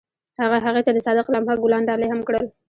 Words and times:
هغه 0.39 0.57
هغې 0.65 0.81
ته 0.85 0.91
د 0.93 0.99
صادق 1.05 1.27
لمحه 1.33 1.55
ګلان 1.63 1.81
ډالۍ 1.89 2.07
هم 2.09 2.21
کړل. 2.27 2.45